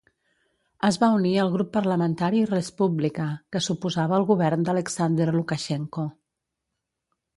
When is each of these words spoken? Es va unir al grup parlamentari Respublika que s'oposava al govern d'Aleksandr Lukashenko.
Es 0.87 0.95
va 1.01 1.09
unir 1.17 1.33
al 1.41 1.51
grup 1.55 1.69
parlamentari 1.75 2.41
Respublika 2.51 3.27
que 3.57 3.61
s'oposava 3.67 4.19
al 4.21 4.27
govern 4.33 4.67
d'Aleksandr 4.69 5.31
Lukashenko. 5.37 6.07